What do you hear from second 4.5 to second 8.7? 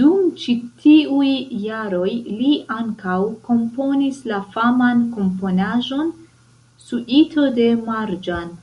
faman komponaĵon "Suito de Marĝan.